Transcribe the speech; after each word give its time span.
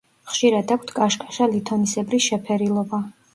ხშირად 0.29 0.71
აქვთ 0.75 0.93
კაშკაშა 0.99 1.49
ლითონისებრი 1.51 2.21
შეფერილობა. 2.29 3.03